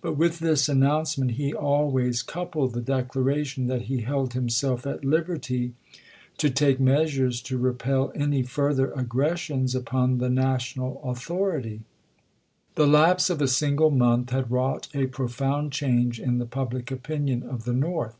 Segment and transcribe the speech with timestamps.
[0.00, 5.74] But with this announcement he always coupled the declaration that he held himself at liberty
[6.38, 11.82] to take measures to repel any further aggressions upon the national authority.
[12.76, 16.90] The lapse of a single month had wrought a pro found change in the public
[16.90, 18.16] opinion of the North.